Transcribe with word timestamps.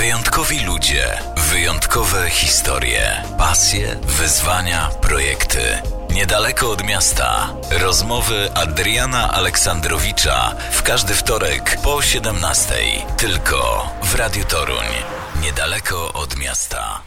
Wyjątkowi 0.00 0.64
ludzie, 0.66 1.18
wyjątkowe 1.50 2.30
historie, 2.30 3.22
pasje, 3.38 3.96
wyzwania, 3.96 4.90
projekty. 5.02 5.60
Niedaleko 6.14 6.70
od 6.70 6.84
miasta. 6.86 7.48
Rozmowy 7.82 8.54
Adriana 8.54 9.32
Aleksandrowicza 9.32 10.54
w 10.70 10.82
każdy 10.82 11.14
wtorek 11.14 11.76
po 11.84 12.02
17. 12.02 12.74
Tylko 13.16 13.88
w 14.02 14.14
Radiu 14.14 14.44
Toruń. 14.44 14.86
Niedaleko 15.42 16.12
od 16.12 16.38
miasta. 16.38 17.00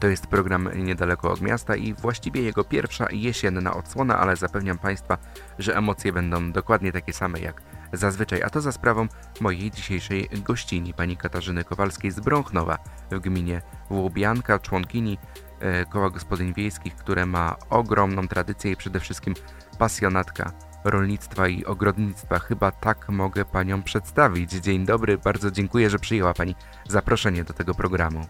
To 0.00 0.06
jest 0.06 0.26
program 0.26 0.70
niedaleko 0.74 1.32
od 1.32 1.40
miasta 1.40 1.76
i 1.76 1.94
właściwie 1.94 2.42
jego 2.42 2.64
pierwsza 2.64 3.06
jesienna 3.10 3.74
odsłona, 3.74 4.18
ale 4.18 4.36
zapewniam 4.36 4.78
Państwa, 4.78 5.18
że 5.58 5.76
emocje 5.76 6.12
będą 6.12 6.52
dokładnie 6.52 6.92
takie 6.92 7.12
same 7.12 7.40
jak 7.40 7.62
zazwyczaj, 7.96 8.42
a 8.42 8.50
to 8.50 8.60
za 8.60 8.72
sprawą 8.72 9.08
mojej 9.40 9.70
dzisiejszej 9.70 10.28
gościni, 10.32 10.94
pani 10.94 11.16
Katarzyny 11.16 11.64
Kowalskiej 11.64 12.10
z 12.10 12.20
Brąchnowa 12.20 12.78
w 13.10 13.18
gminie 13.18 13.62
Łubianka, 13.90 14.58
członkini 14.58 15.18
e, 15.60 15.84
Koła 15.84 16.10
Gospodyń 16.10 16.54
Wiejskich, 16.54 16.96
które 16.96 17.26
ma 17.26 17.56
ogromną 17.70 18.28
tradycję 18.28 18.72
i 18.72 18.76
przede 18.76 19.00
wszystkim 19.00 19.34
pasjonatka 19.78 20.52
rolnictwa 20.84 21.48
i 21.48 21.64
ogrodnictwa. 21.64 22.38
Chyba 22.38 22.70
tak 22.70 23.08
mogę 23.08 23.44
panią 23.44 23.82
przedstawić. 23.82 24.50
Dzień 24.50 24.86
dobry, 24.86 25.18
bardzo 25.18 25.50
dziękuję, 25.50 25.90
że 25.90 25.98
przyjęła 25.98 26.34
pani 26.34 26.54
zaproszenie 26.88 27.44
do 27.44 27.52
tego 27.52 27.74
programu. 27.74 28.26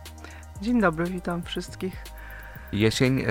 Dzień 0.63 0.81
dobry, 0.81 1.05
witam 1.05 1.43
wszystkich. 1.43 2.03
Jesień 2.73 3.21
e, 3.21 3.27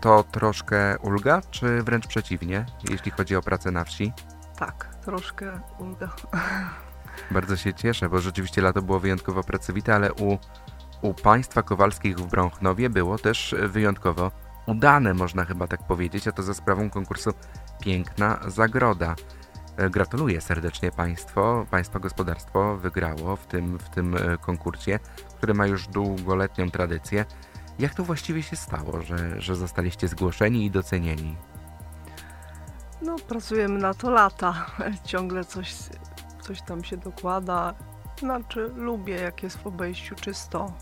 to 0.00 0.22
troszkę 0.22 0.98
ulga, 0.98 1.40
czy 1.50 1.82
wręcz 1.82 2.06
przeciwnie, 2.06 2.66
jeśli 2.90 3.10
chodzi 3.10 3.36
o 3.36 3.42
pracę 3.42 3.70
na 3.70 3.84
wsi? 3.84 4.12
Tak, 4.58 4.95
troszkę 5.06 5.60
ulga. 5.78 6.08
Bardzo 7.30 7.56
się 7.56 7.74
cieszę, 7.74 8.08
bo 8.08 8.20
rzeczywiście 8.20 8.62
lato 8.62 8.82
było 8.82 9.00
wyjątkowo 9.00 9.42
pracowite, 9.42 9.94
ale 9.94 10.12
u, 10.12 10.38
u 11.02 11.14
państwa 11.14 11.62
Kowalskich 11.62 12.16
w 12.16 12.26
Brąchnowie 12.26 12.90
było 12.90 13.18
też 13.18 13.54
wyjątkowo 13.62 14.30
udane, 14.66 15.14
można 15.14 15.44
chyba 15.44 15.66
tak 15.66 15.86
powiedzieć, 15.86 16.28
a 16.28 16.32
to 16.32 16.42
za 16.42 16.54
sprawą 16.54 16.90
konkursu 16.90 17.30
Piękna 17.80 18.40
Zagroda. 18.46 19.14
E, 19.76 19.90
gratuluję 19.90 20.40
serdecznie 20.40 20.90
Państwo. 20.90 21.66
Państwa 21.70 21.98
gospodarstwo 21.98 22.76
wygrało 22.76 23.36
w 23.36 23.46
tym, 23.46 23.78
w 23.78 23.88
tym 23.90 24.16
e, 24.16 24.38
konkursie, 24.38 24.98
który 25.36 25.54
ma 25.54 25.66
już 25.66 25.88
długoletnią 25.88 26.70
tradycję. 26.70 27.24
Jak 27.78 27.94
to 27.94 28.04
właściwie 28.04 28.42
się 28.42 28.56
stało, 28.56 29.02
że, 29.02 29.40
że 29.40 29.56
zostaliście 29.56 30.08
zgłoszeni 30.08 30.64
i 30.64 30.70
docenieni? 30.70 31.36
No, 33.02 33.16
pracujemy 33.28 33.78
na 33.78 33.94
to 33.94 34.10
lata. 34.10 34.66
Ciągle 35.04 35.44
coś, 35.44 35.74
coś 36.40 36.62
tam 36.62 36.84
się 36.84 36.96
dokłada. 36.96 37.74
Znaczy, 38.20 38.70
lubię, 38.76 39.14
jak 39.14 39.42
jest 39.42 39.58
w 39.58 39.66
obejściu 39.66 40.14
czysto. 40.14 40.72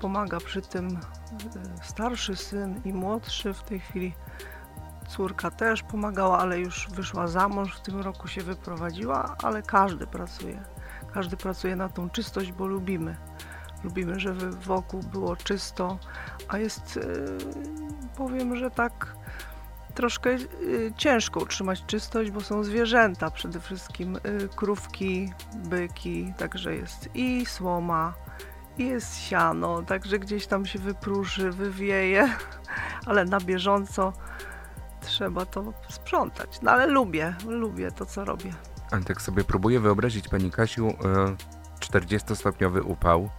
Pomaga 0.00 0.40
przy 0.40 0.62
tym 0.62 0.86
e, 0.88 1.84
starszy 1.84 2.36
syn 2.36 2.80
i 2.84 2.92
młodszy. 2.92 3.54
W 3.54 3.62
tej 3.62 3.80
chwili 3.80 4.14
córka 5.08 5.50
też 5.50 5.82
pomagała, 5.82 6.38
ale 6.38 6.58
już 6.58 6.88
wyszła 6.90 7.26
za 7.26 7.48
mąż. 7.48 7.76
W 7.76 7.80
tym 7.80 8.00
roku 8.00 8.28
się 8.28 8.42
wyprowadziła, 8.42 9.36
ale 9.42 9.62
każdy 9.62 10.06
pracuje. 10.06 10.62
Każdy 11.14 11.36
pracuje 11.36 11.76
na 11.76 11.88
tą 11.88 12.10
czystość, 12.10 12.52
bo 12.52 12.66
lubimy. 12.66 13.16
Lubimy, 13.84 14.20
żeby 14.20 14.50
wokół 14.50 15.02
było 15.02 15.36
czysto, 15.36 15.98
a 16.48 16.58
jest, 16.58 16.96
e, 16.96 17.00
powiem, 18.16 18.56
że 18.56 18.70
tak 18.70 19.17
troszkę 19.98 20.30
y, 20.30 20.92
ciężko 20.96 21.40
utrzymać 21.40 21.84
czystość, 21.86 22.30
bo 22.30 22.40
są 22.40 22.64
zwierzęta, 22.64 23.30
przede 23.30 23.60
wszystkim 23.60 24.16
y, 24.16 24.48
krówki, 24.56 25.32
byki, 25.54 26.32
także 26.36 26.74
jest 26.74 27.08
i 27.14 27.46
słoma, 27.46 28.14
i 28.78 28.86
jest 28.86 29.20
siano, 29.20 29.82
także 29.82 30.18
gdzieś 30.18 30.46
tam 30.46 30.66
się 30.66 30.78
wypróży, 30.78 31.50
wywieje, 31.50 32.28
ale 33.06 33.24
na 33.24 33.40
bieżąco 33.40 34.12
trzeba 35.00 35.46
to 35.46 35.72
sprzątać. 35.88 36.60
No 36.62 36.70
ale 36.70 36.86
lubię, 36.86 37.34
lubię 37.46 37.90
to, 37.92 38.06
co 38.06 38.24
robię. 38.24 38.52
Tak 39.06 39.22
sobie 39.22 39.44
próbuję 39.44 39.80
wyobrazić, 39.80 40.28
Pani 40.28 40.50
Kasiu, 40.50 40.88
40-stopniowy 41.80 42.82
upał, 42.84 43.30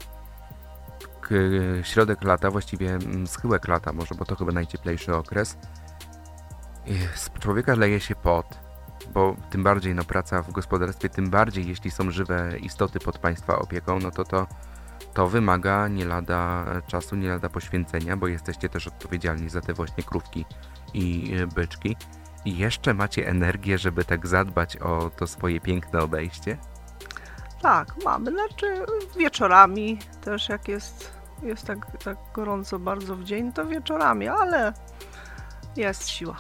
środek 1.83 2.23
lata, 2.23 2.51
właściwie 2.51 2.89
mm, 2.89 3.27
schyłek 3.27 3.67
lata 3.67 3.93
może, 3.93 4.15
bo 4.15 4.25
to 4.25 4.35
chyba 4.35 4.51
najcieplejszy 4.51 5.15
okres, 5.15 5.57
z 7.15 7.31
człowieka 7.39 7.75
leje 7.75 7.99
się 7.99 8.15
pot, 8.15 8.59
bo 9.13 9.35
tym 9.49 9.63
bardziej 9.63 9.95
no, 9.95 10.03
praca 10.03 10.41
w 10.41 10.51
gospodarstwie, 10.51 11.09
tym 11.09 11.29
bardziej 11.29 11.67
jeśli 11.67 11.91
są 11.91 12.11
żywe 12.11 12.57
istoty 12.59 12.99
pod 12.99 13.17
Państwa 13.17 13.59
opieką, 13.59 13.99
no 13.99 14.11
to 14.11 14.23
to, 14.23 14.47
to 15.13 15.27
wymaga 15.27 15.87
nie 15.87 16.05
lada 16.05 16.65
czasu, 16.87 17.15
nie 17.15 17.29
lada 17.29 17.49
poświęcenia, 17.49 18.17
bo 18.17 18.27
jesteście 18.27 18.69
też 18.69 18.87
odpowiedzialni 18.87 19.49
za 19.49 19.61
te 19.61 19.73
właśnie 19.73 20.03
krówki 20.03 20.45
i 20.93 21.35
e, 21.37 21.47
byczki. 21.47 21.95
I 22.45 22.57
jeszcze 22.57 22.93
macie 22.93 23.27
energię, 23.27 23.77
żeby 23.77 24.05
tak 24.05 24.27
zadbać 24.27 24.77
o 24.77 25.11
to 25.17 25.27
swoje 25.27 25.61
piękne 25.61 25.99
obejście? 25.99 26.57
Tak, 27.61 27.93
mamy. 28.05 28.31
Znaczy 28.31 28.85
wieczorami 29.17 29.99
też 30.21 30.49
jak 30.49 30.67
jest, 30.67 31.11
jest 31.43 31.65
tak, 31.65 32.03
tak 32.03 32.17
gorąco 32.33 32.79
bardzo 32.79 33.15
w 33.15 33.23
dzień, 33.23 33.53
to 33.53 33.65
wieczorami, 33.65 34.27
ale 34.27 34.73
jest 35.75 36.09
siła. 36.09 36.35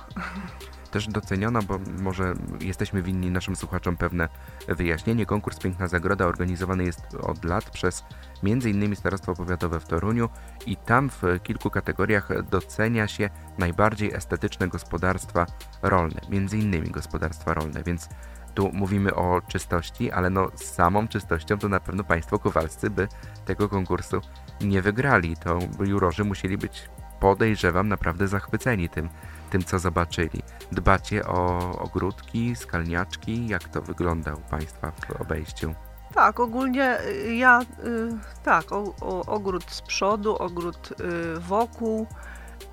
Też 0.91 1.07
doceniona, 1.07 1.61
bo 1.61 1.79
może 2.01 2.33
jesteśmy 2.61 3.01
winni 3.01 3.31
naszym 3.31 3.55
słuchaczom 3.55 3.97
pewne 3.97 4.29
wyjaśnienie. 4.67 5.25
Konkurs 5.25 5.59
Piękna 5.59 5.87
Zagroda 5.87 6.25
organizowany 6.25 6.83
jest 6.83 7.01
od 7.21 7.45
lat 7.45 7.69
przez 7.69 8.03
m.in. 8.43 8.95
Starostwo 8.95 9.35
Powiatowe 9.35 9.79
w 9.79 9.85
Toruniu 9.85 10.29
i 10.65 10.77
tam 10.77 11.09
w 11.09 11.23
kilku 11.43 11.69
kategoriach 11.69 12.49
docenia 12.49 13.07
się 13.07 13.29
najbardziej 13.57 14.13
estetyczne 14.13 14.67
gospodarstwa 14.67 15.45
rolne, 15.81 16.21
m.in. 16.31 16.91
gospodarstwa 16.91 17.53
rolne, 17.53 17.83
więc 17.83 18.09
tu 18.53 18.69
mówimy 18.73 19.15
o 19.15 19.41
czystości, 19.47 20.11
ale 20.11 20.29
no 20.29 20.47
z 20.55 20.63
samą 20.63 21.07
czystością 21.07 21.57
to 21.57 21.69
na 21.69 21.79
pewno 21.79 22.03
Państwo 22.03 22.39
Kowalscy 22.39 22.89
by 22.89 23.07
tego 23.45 23.69
konkursu 23.69 24.21
nie 24.61 24.81
wygrali. 24.81 25.37
To 25.37 25.59
jurorzy 25.85 26.23
musieli 26.23 26.57
być 26.57 26.89
podejrzewam, 27.19 27.87
naprawdę 27.87 28.27
zachwyceni 28.27 28.89
tym, 28.89 29.09
tym 29.49 29.63
co 29.63 29.79
zobaczyli. 29.79 30.41
Dbacie 30.71 31.25
o 31.25 31.71
ogródki, 31.79 32.55
skalniaczki? 32.55 33.47
Jak 33.47 33.63
to 33.63 33.81
wygląda 33.81 34.33
u 34.33 34.41
Państwa 34.41 34.91
w 34.91 35.21
obejściu? 35.21 35.75
Tak, 36.13 36.39
ogólnie 36.39 36.97
y, 37.01 37.35
ja, 37.35 37.61
y, 37.61 38.09
tak, 38.43 38.71
o, 38.71 38.95
o, 39.01 39.25
ogród 39.25 39.71
z 39.71 39.81
przodu, 39.81 40.35
ogród 40.35 40.91
y, 40.91 41.39
wokół. 41.39 42.07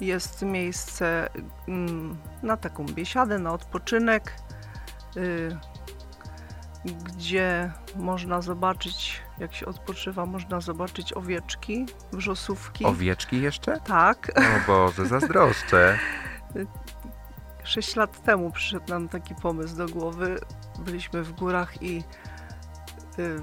Jest 0.01 0.43
miejsce 0.43 1.29
y, 1.35 1.73
na 2.43 2.57
taką 2.57 2.87
biesiadę, 2.87 3.39
na 3.39 3.53
odpoczynek, 3.53 4.33
gdzie 6.93 7.73
można 7.97 8.43
zobaczyć 8.43 9.23
jak 9.39 9.55
się 9.55 9.67
odpoczywa, 9.67 10.27
można 10.27 10.61
zobaczyć 10.61 11.13
owieczki, 11.13 11.87
wrzosówki. 12.13 12.85
Owieczki 12.85 13.43
jeszcze? 13.43 13.81
Tak. 13.81 14.33
O 14.39 14.67
Boże, 14.67 15.07
zazdroszczę. 15.07 15.99
Sześć 17.65 17.97
lat 17.97 18.23
temu 18.23 18.51
przyszedł 18.51 18.89
nam 18.89 19.09
taki 19.09 19.35
pomysł 19.35 19.77
do 19.77 19.89
głowy. 19.89 20.41
Byliśmy 20.79 21.23
w 21.23 21.33
górach 21.33 21.83
i 21.83 22.03
y, 23.19 23.41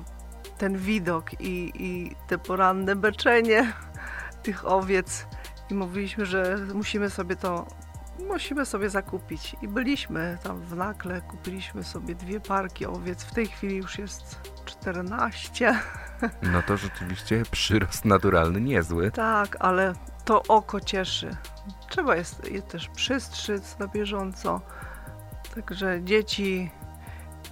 ten 0.58 0.78
widok 0.78 1.42
i, 1.42 1.72
i 1.76 2.16
te 2.28 2.38
poranne 2.38 2.96
beczenie 2.96 3.74
tych 4.44 4.68
owiec 4.68 5.28
i 5.70 5.74
mówiliśmy, 5.74 6.26
że 6.26 6.58
musimy 6.74 7.10
sobie 7.10 7.36
to 7.36 7.68
musimy 8.20 8.66
sobie 8.66 8.90
zakupić. 8.90 9.56
I 9.62 9.68
byliśmy 9.68 10.38
tam 10.44 10.62
w 10.62 10.76
Nakle, 10.76 11.22
kupiliśmy 11.22 11.84
sobie 11.84 12.16
dwie 12.16 12.40
parki 12.40 12.86
owiec. 12.86 13.24
W 13.24 13.34
tej 13.34 13.48
chwili 13.48 13.76
już 13.76 14.00
jest 14.00 14.40
14. 14.66 15.76
No 16.42 16.62
to 16.62 16.78
rzeczywiście 16.78 17.44
przyrost 17.52 18.06
naturalny 18.06 18.62
niezły. 18.62 19.12
Tak, 19.12 19.58
ale 19.60 19.94
to 20.26 20.44
oko 20.48 20.80
cieszy. 20.80 21.36
Trzeba 21.90 22.16
jest, 22.16 22.52
je 22.52 22.62
też 22.62 22.90
przystrzyc 22.90 23.80
na 23.80 23.88
bieżąco. 23.88 24.62
Także 25.56 26.04
dzieci, 26.04 26.72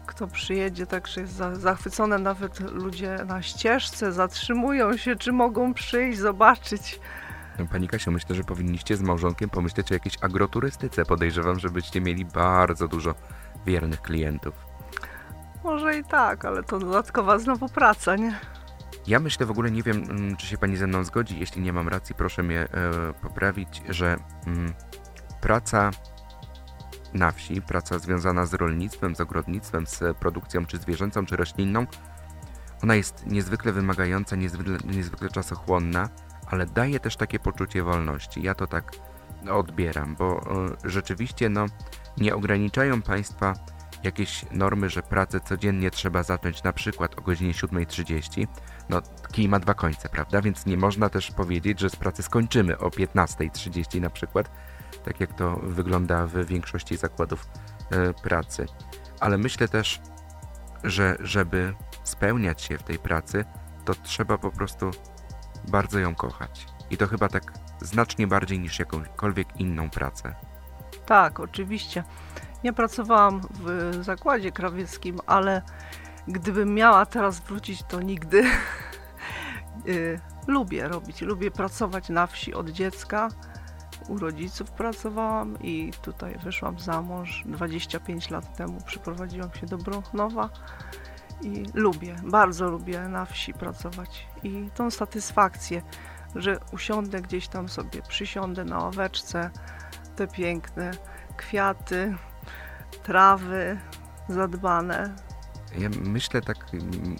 kto 0.06 0.28
przyjedzie, 0.28 0.88
także 0.88 1.22
jest 1.22 1.34
zachwycone. 1.54 2.18
Nawet 2.18 2.60
ludzie 2.60 3.18
na 3.28 3.42
ścieżce 3.42 4.12
zatrzymują 4.12 4.98
się, 4.98 5.16
czy 5.16 5.32
mogą 5.32 5.74
przyjść, 5.74 6.20
zobaczyć 6.20 7.00
Pani 7.68 7.88
Kasiu, 7.88 8.12
myślę, 8.12 8.36
że 8.36 8.44
powinniście 8.44 8.98
z 8.98 9.02
małżonkiem 9.02 9.50
pomyśleć 9.50 9.92
o 9.92 9.94
jakiejś 9.94 10.18
agroturystyce. 10.22 11.06
Podejrzewam, 11.06 11.60
że 11.60 11.70
byście 11.70 12.02
mieli 12.02 12.26
bardzo 12.26 12.88
dużo 12.88 13.16
wiernych 13.66 14.02
klientów. 14.02 14.54
Może 15.64 15.98
i 15.98 16.04
tak, 16.04 16.46
ale 16.46 16.64
to 16.64 16.80
dodatkowa 16.80 17.40
znowu 17.40 17.70
praca, 17.70 18.16
nie? 18.16 18.40
Ja 19.08 19.20
myślę 19.20 19.46
w 19.46 19.52
ogóle, 19.52 19.72
nie 19.72 19.84
wiem, 19.84 20.04
mm, 20.04 20.36
czy 20.38 20.48
się 20.48 20.58
pani 20.58 20.78
ze 20.78 20.88
mną 20.88 21.04
zgodzi. 21.04 21.40
Jeśli 21.40 21.62
nie 21.62 21.74
mam 21.74 21.88
racji, 21.88 22.16
proszę 22.16 22.44
mnie 22.44 22.60
e, 22.60 22.68
poprawić, 23.22 23.82
że 23.90 24.18
mm, 24.48 24.74
praca 25.42 25.92
na 27.14 27.32
wsi, 27.32 27.62
praca 27.62 28.00
związana 28.00 28.46
z 28.46 28.54
rolnictwem, 28.54 29.16
z 29.16 29.22
ogrodnictwem, 29.22 29.88
z 29.88 30.18
produkcją 30.18 30.66
czy 30.66 30.78
zwierzęcą, 30.78 31.26
czy 31.26 31.36
roślinną, 31.36 31.86
Ona 32.84 32.96
jest 32.96 33.28
niezwykle 33.28 33.72
wymagająca, 33.72 34.36
niezwykle, 34.36 34.78
niezwykle 34.84 35.30
czasochłonna, 35.30 36.10
ale 36.52 36.66
daje 36.66 37.00
też 37.00 37.16
takie 37.16 37.40
poczucie 37.40 37.84
wolności. 37.84 38.44
Ja 38.44 38.56
to 38.56 38.68
tak 38.68 38.92
odbieram, 39.52 40.16
bo 40.16 40.42
e, 40.84 40.90
rzeczywiście 40.90 41.50
no, 41.50 41.66
nie 42.18 42.36
ograniczają 42.36 43.02
Państwa 43.02 43.54
jakieś 44.04 44.46
normy, 44.52 44.90
że 44.90 45.04
pracę 45.04 45.40
codziennie 45.40 45.92
trzeba 45.92 46.24
zacząć 46.24 46.64
na 46.64 46.74
przykład 46.74 47.20
o 47.20 47.22
godzinie 47.22 47.54
7.30. 47.54 48.48
No, 48.90 49.02
kij 49.32 49.50
ma 49.50 49.60
dwa 49.60 49.74
końce, 49.74 50.10
prawda? 50.10 50.42
Więc 50.42 50.66
nie 50.66 50.78
można 50.78 51.10
też 51.10 51.32
powiedzieć, 51.32 51.80
że 51.80 51.90
z 51.90 51.96
pracy 51.96 52.24
skończymy 52.24 52.78
o 52.78 52.90
15.30 52.90 54.02
na 54.02 54.10
przykład, 54.10 54.52
tak 55.06 55.20
jak 55.20 55.34
to 55.34 55.56
wygląda 55.64 56.28
w 56.28 56.46
większości 56.46 56.98
zakładów 56.98 57.48
e, 57.92 58.14
pracy. 58.14 58.66
Ale 59.20 59.38
myślę 59.38 59.68
też, 59.68 60.02
że 60.84 61.18
żeby 61.20 61.74
spełniać 62.04 62.62
się 62.62 62.78
w 62.78 62.84
tej 62.84 63.00
pracy, 63.00 63.46
to 63.86 63.96
trzeba 63.96 64.38
po 64.38 64.52
prostu 64.52 64.92
bardzo 65.68 66.00
ją 66.00 66.16
kochać. 66.16 66.66
I 66.90 66.98
to 66.98 67.08
chyba 67.08 67.30
tak 67.30 67.54
znacznie 67.82 68.28
bardziej 68.28 68.60
niż 68.60 68.80
jakąkolwiek 68.80 69.48
inną 69.60 69.90
pracę. 69.90 70.36
Tak, 71.06 71.40
oczywiście. 71.40 72.04
Ja 72.64 72.74
pracowałam 72.74 73.42
w 73.50 73.94
zakładzie 74.04 74.52
krawieckim, 74.52 75.20
ale 75.28 75.62
gdybym 76.28 76.74
miała 76.74 77.06
teraz 77.06 77.40
wrócić, 77.40 77.84
to 77.84 78.02
nigdy. 78.02 78.44
Y, 79.88 80.20
lubię 80.48 80.88
robić, 80.88 81.22
lubię 81.22 81.52
pracować 81.52 82.10
na 82.10 82.28
wsi 82.28 82.54
od 82.54 82.70
dziecka. 82.70 83.30
U 84.08 84.18
rodziców 84.18 84.72
pracowałam 84.72 85.60
i 85.62 85.92
tutaj 86.02 86.38
wyszłam 86.44 86.80
za 86.80 87.02
mąż 87.02 87.44
25 87.46 88.30
lat 88.30 88.58
temu. 88.58 88.82
Przyprowadziłam 88.86 89.54
się 89.54 89.66
do 89.66 89.78
Brochnowa 89.78 90.50
i 91.44 91.66
lubię, 91.74 92.16
bardzo 92.24 92.70
lubię 92.70 93.00
na 93.08 93.26
wsi 93.26 93.54
pracować. 93.54 94.28
I 94.44 94.70
tą 94.76 94.92
satysfakcję, 94.92 95.82
że 96.36 96.60
usiądę 96.74 97.22
gdzieś 97.22 97.48
tam 97.48 97.70
sobie, 97.70 98.02
przysiądę 98.02 98.66
na 98.66 98.80
ławeczce, 98.80 99.50
te 100.16 100.28
piękne 100.28 100.92
kwiaty, 101.38 102.16
trawy 103.04 103.80
zadbane. 104.30 105.16
Ja 105.78 105.90
myślę 106.02 106.42
tak, 106.42 106.58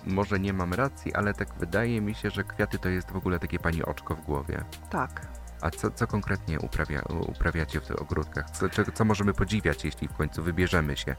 może 0.06 0.40
nie 0.40 0.54
mam 0.54 0.74
racji, 0.74 1.14
ale 1.14 1.34
tak 1.34 1.54
wydaje 1.54 2.02
mi 2.02 2.16
się, 2.16 2.30
że 2.30 2.44
kwiaty 2.44 2.80
to 2.80 2.90
jest 2.90 3.12
w 3.12 3.16
ogóle 3.16 3.40
takie 3.40 3.60
pani 3.60 3.84
oczko 3.84 4.16
w 4.16 4.22
głowie. 4.22 4.64
Tak. 4.90 5.31
A 5.62 5.70
co, 5.70 5.92
co 5.92 6.08
konkretnie 6.08 6.60
uprawia, 6.60 7.02
uprawiacie 7.28 7.80
w 7.80 7.86
tych 7.86 8.02
ogródkach? 8.02 8.50
Co, 8.50 8.66
co 8.94 9.06
możemy 9.06 9.34
podziwiać, 9.34 9.86
jeśli 9.86 10.08
w 10.08 10.14
końcu 10.14 10.44
wybierzemy 10.44 10.98
się? 10.98 11.16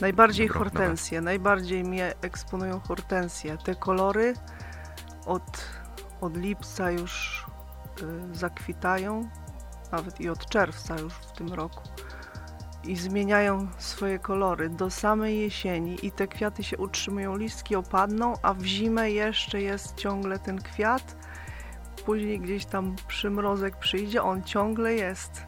Najbardziej 0.00 0.48
hortensje, 0.48 1.20
najbardziej 1.20 1.84
mnie 1.84 2.14
eksponują 2.22 2.80
hortensje. 2.80 3.58
Te 3.58 3.74
kolory 3.74 4.34
od, 5.26 5.68
od 6.20 6.36
lipca 6.36 6.90
już 6.90 7.44
y, 8.32 8.36
zakwitają, 8.36 9.28
nawet 9.92 10.20
i 10.20 10.28
od 10.28 10.46
czerwca 10.46 10.98
już 11.00 11.14
w 11.14 11.32
tym 11.32 11.52
roku 11.52 11.80
i 12.86 12.96
zmieniają 12.96 13.68
swoje 13.78 14.18
kolory 14.18 14.68
do 14.68 14.90
samej 14.90 15.40
jesieni 15.40 16.06
i 16.06 16.12
te 16.12 16.26
kwiaty 16.28 16.64
się 16.64 16.78
utrzymują, 16.78 17.36
listki 17.36 17.76
opadną, 17.76 18.34
a 18.42 18.54
w 18.54 18.64
zimę 18.64 19.10
jeszcze 19.10 19.62
jest 19.62 19.96
ciągle 19.96 20.38
ten 20.38 20.62
kwiat. 20.62 21.16
Później 22.06 22.40
gdzieś 22.40 22.66
tam 22.66 22.96
przymrozek 23.08 23.76
przyjdzie, 23.76 24.22
on 24.22 24.42
ciągle 24.42 24.94
jest. 24.94 25.42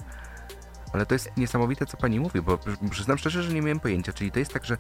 Ale 0.92 1.06
to 1.06 1.14
jest 1.14 1.36
niesamowite, 1.36 1.86
co 1.86 1.96
pani 1.96 2.20
mówi, 2.20 2.42
bo 2.42 2.58
przyznam 2.90 3.18
szczerze, 3.18 3.42
że 3.42 3.54
nie 3.54 3.62
miałem 3.62 3.80
pojęcia. 3.80 4.12
Czyli 4.12 4.32
to 4.32 4.38
jest 4.38 4.52
tak, 4.52 4.64
że 4.64 4.76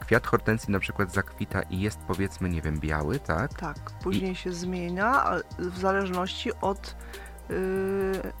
kwiat 0.00 0.26
hortensji 0.26 0.72
na 0.72 0.78
przykład 0.78 1.12
zakwita 1.12 1.62
i 1.62 1.80
jest 1.80 1.98
powiedzmy, 1.98 2.48
nie 2.48 2.62
wiem, 2.62 2.80
biały, 2.80 3.18
tak? 3.18 3.54
Tak, 3.54 3.78
później 4.02 4.32
I... 4.32 4.36
się 4.36 4.52
zmienia 4.52 5.24
w 5.58 5.78
zależności 5.78 6.50
od 6.60 6.96
yy, 7.48 8.32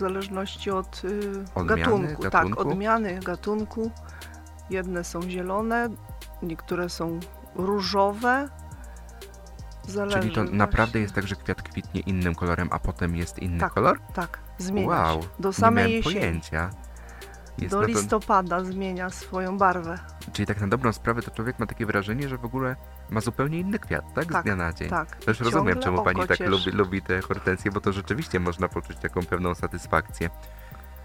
zależności 0.00 0.70
od 0.70 1.02
y, 1.04 1.44
odmiany, 1.54 1.80
gatunku. 1.82 2.22
gatunku. 2.22 2.56
Tak, 2.56 2.66
odmiany 2.66 3.20
gatunku. 3.20 3.90
Jedne 4.70 5.04
są 5.04 5.22
zielone, 5.22 5.88
niektóre 6.42 6.88
są 6.88 7.20
różowe. 7.54 8.48
Zależy 9.90 10.18
Czyli 10.20 10.34
to 10.34 10.40
właśnie. 10.40 10.58
naprawdę 10.58 11.00
jest 11.00 11.14
tak, 11.14 11.26
że 11.26 11.36
kwiat 11.36 11.62
kwitnie 11.62 12.00
innym 12.00 12.34
kolorem, 12.34 12.68
a 12.72 12.78
potem 12.78 13.16
jest 13.16 13.38
inny 13.38 13.60
tak, 13.60 13.72
kolor? 13.72 14.00
Tak, 14.14 14.38
zmienia 14.58 14.88
wow, 14.88 15.22
się. 15.22 15.28
Do 15.38 15.52
samej 15.52 15.86
nie 15.86 15.96
jesieni. 15.96 16.14
pojęcia. 16.14 16.70
Jest 17.58 17.74
Do 17.74 17.82
listopada 17.82 18.64
zmienia 18.64 19.10
swoją 19.10 19.58
barwę. 19.58 19.98
Czyli 20.32 20.46
tak 20.46 20.60
na 20.60 20.68
dobrą 20.68 20.92
sprawę 20.92 21.22
to 21.22 21.30
człowiek 21.30 21.58
ma 21.58 21.66
takie 21.66 21.86
wrażenie, 21.86 22.28
że 22.28 22.38
w 22.38 22.44
ogóle 22.44 22.76
ma 23.10 23.20
zupełnie 23.20 23.58
inny 23.58 23.78
kwiat, 23.78 24.14
tak? 24.14 24.32
tak 24.32 24.42
Z 24.42 24.44
dnia 24.44 24.56
na 24.56 24.72
dzień. 24.72 24.90
Tak. 24.90 25.16
Też 25.16 25.40
rozumiem, 25.40 25.78
czemu 25.78 26.04
pani 26.04 26.26
tak 26.26 26.40
lubi, 26.40 26.70
lubi 26.70 27.02
te 27.02 27.20
hortensje, 27.20 27.70
bo 27.70 27.80
to 27.80 27.92
rzeczywiście 27.92 28.40
można 28.40 28.68
poczuć 28.68 28.96
taką 28.96 29.22
pewną 29.22 29.54
satysfakcję. 29.54 30.30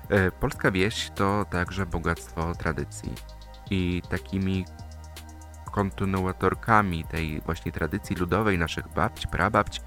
E, 0.09 0.31
polska 0.31 0.71
wieś 0.71 1.09
to 1.15 1.45
także 1.49 1.85
bogactwo 1.85 2.55
tradycji. 2.55 3.13
I 3.69 4.01
takimi 4.09 4.65
kontynuatorkami 5.75 7.03
tej 7.03 7.41
właśnie 7.41 7.71
tradycji 7.71 8.15
ludowej 8.15 8.57
naszych 8.57 8.87
babć, 8.87 9.27
prababć, 9.27 9.81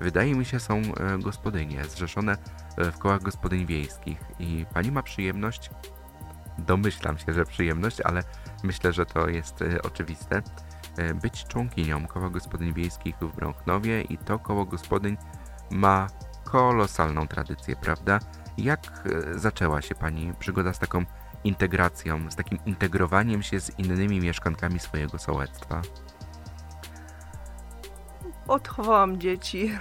wydaje 0.00 0.34
mi 0.34 0.44
się 0.44 0.60
są 0.60 0.74
e, 0.74 1.18
gospodynie 1.18 1.84
zrzeszone 1.84 2.36
e, 2.76 2.92
w 2.92 2.98
kołach 2.98 3.22
gospodyń 3.22 3.66
wiejskich. 3.66 4.18
I 4.38 4.66
pani 4.74 4.92
ma 4.92 5.02
przyjemność 5.02 5.70
domyślam 6.58 7.18
się, 7.18 7.32
że 7.32 7.44
przyjemność, 7.44 8.00
ale 8.00 8.22
myślę, 8.62 8.92
że 8.92 9.06
to 9.06 9.28
jest 9.28 9.62
e, 9.62 9.82
oczywiste, 9.82 10.42
być 11.22 11.44
członkinią 11.44 12.06
koła 12.06 12.30
gospodyń 12.30 12.74
wiejskich 12.74 13.16
w 13.16 13.36
Brąchnowie 13.36 14.02
i 14.02 14.18
to 14.18 14.38
koło 14.38 14.64
gospodyń 14.64 15.16
ma 15.70 16.06
kolosalną 16.44 17.28
tradycję, 17.28 17.76
prawda? 17.76 18.18
Jak 18.58 19.08
zaczęła 19.34 19.82
się 19.82 19.94
Pani 19.94 20.32
przygoda 20.38 20.72
z 20.72 20.78
taką 20.78 21.04
integracją, 21.44 22.30
z 22.30 22.36
takim 22.36 22.58
integrowaniem 22.66 23.42
się 23.42 23.60
z 23.60 23.78
innymi 23.78 24.20
mieszkankami 24.20 24.78
swojego 24.78 25.18
sołectwa? 25.18 25.82
Odchowałam 28.48 29.20
dzieci 29.20 29.78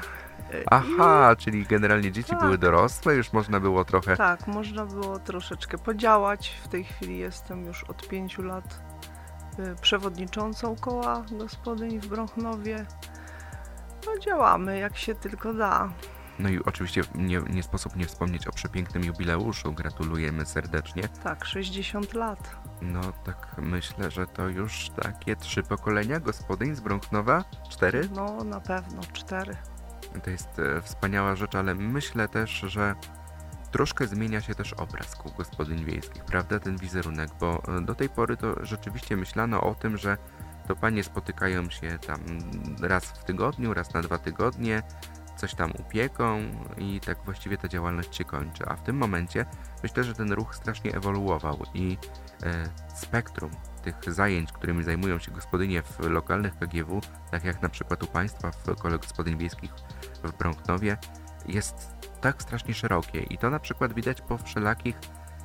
Aha, 0.71 1.35
czyli 1.37 1.65
generalnie 1.65 2.11
dzieci 2.11 2.29
tak. 2.29 2.39
były 2.39 2.57
dorosłe, 2.57 3.15
już 3.15 3.33
można 3.33 3.59
było 3.59 3.85
trochę. 3.85 4.17
Tak, 4.17 4.47
można 4.47 4.85
było 4.85 5.19
troszeczkę 5.19 5.77
podziałać. 5.77 6.59
W 6.63 6.67
tej 6.67 6.83
chwili 6.83 7.17
jestem 7.17 7.65
już 7.65 7.83
od 7.83 8.07
pięciu 8.07 8.43
lat 8.43 8.81
y, 9.59 9.75
przewodniczącą 9.81 10.75
koła 10.75 11.25
gospodyń 11.31 11.99
w 11.99 12.07
Brąchnowie. 12.07 12.85
No 14.05 14.19
działamy 14.19 14.79
jak 14.79 14.97
się 14.97 15.15
tylko 15.15 15.53
da. 15.53 15.89
No 16.41 16.49
i 16.49 16.59
oczywiście 16.65 17.01
nie, 17.15 17.41
nie 17.49 17.63
sposób 17.63 17.95
nie 17.95 18.05
wspomnieć 18.05 18.47
o 18.47 18.51
przepięknym 18.51 19.03
jubileuszu. 19.03 19.73
Gratulujemy 19.73 20.45
serdecznie. 20.45 21.03
Tak, 21.23 21.45
60 21.45 22.13
lat. 22.13 22.55
No 22.81 23.01
tak 23.25 23.55
myślę, 23.57 24.11
że 24.11 24.27
to 24.27 24.47
już 24.47 24.89
takie 24.89 25.35
trzy 25.35 25.63
pokolenia 25.63 26.19
gospodyń 26.19 26.75
z 26.75 26.79
Brąchnowa? 26.79 27.43
Cztery? 27.69 28.09
No 28.15 28.43
na 28.43 28.59
pewno 28.59 29.01
cztery. 29.13 29.55
To 30.23 30.29
jest 30.29 30.59
e, 30.59 30.81
wspaniała 30.81 31.35
rzecz, 31.35 31.55
ale 31.55 31.75
myślę 31.75 32.27
też, 32.27 32.51
że 32.51 32.95
troszkę 33.71 34.07
zmienia 34.07 34.41
się 34.41 34.55
też 34.55 34.73
obraz 34.73 35.15
kół 35.15 35.31
gospodyń 35.37 35.85
wiejskich, 35.85 36.25
prawda, 36.25 36.59
ten 36.59 36.77
wizerunek, 36.77 37.29
bo 37.39 37.63
e, 37.77 37.81
do 37.81 37.95
tej 37.95 38.09
pory 38.09 38.37
to 38.37 38.65
rzeczywiście 38.65 39.17
myślano 39.17 39.61
o 39.61 39.75
tym, 39.75 39.97
że 39.97 40.17
to 40.67 40.75
panie 40.75 41.03
spotykają 41.03 41.69
się 41.69 41.99
tam 42.07 42.19
raz 42.81 43.05
w 43.05 43.23
tygodniu, 43.23 43.73
raz 43.73 43.93
na 43.93 44.01
dwa 44.01 44.17
tygodnie, 44.17 44.83
coś 45.41 45.55
tam 45.55 45.71
upieką 45.79 46.41
i 46.77 46.99
tak 46.99 47.17
właściwie 47.25 47.57
ta 47.57 47.67
działalność 47.67 48.15
się 48.15 48.23
kończy. 48.23 48.63
A 48.67 48.75
w 48.75 48.83
tym 48.83 48.97
momencie 48.97 49.45
myślę, 49.83 50.03
że 50.03 50.13
ten 50.13 50.33
ruch 50.33 50.55
strasznie 50.55 50.95
ewoluował 50.95 51.57
i 51.73 51.97
e, 52.43 52.69
spektrum 52.95 53.51
tych 53.83 54.13
zajęć, 54.13 54.51
którymi 54.51 54.83
zajmują 54.83 55.19
się 55.19 55.31
gospodynie 55.31 55.81
w 55.81 55.99
lokalnych 55.99 56.59
KGW, 56.59 57.01
tak 57.31 57.43
jak 57.43 57.61
na 57.61 57.69
przykład 57.69 58.03
u 58.03 58.07
Państwa 58.07 58.51
w 58.51 58.75
Kole 58.75 58.97
Gospodyń 58.97 59.37
Wiejskich 59.37 59.71
w 60.23 60.37
Brąknowie, 60.37 60.97
jest 61.47 61.91
tak 62.21 62.41
strasznie 62.41 62.73
szerokie 62.73 63.19
i 63.19 63.37
to 63.37 63.49
na 63.49 63.59
przykład 63.59 63.93
widać 63.93 64.21
po 64.21 64.37
wszelakich 64.37 64.95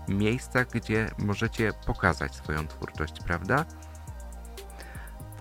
miejscach, 0.08 0.66
gdzie 0.70 1.10
możecie 1.18 1.72
pokazać 1.86 2.34
swoją 2.34 2.66
twórczość, 2.66 3.20
prawda? 3.24 3.64